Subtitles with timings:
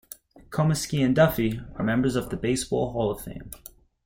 [0.49, 3.51] Comiskey and Duffy are members of the Baseball Hall of Fame.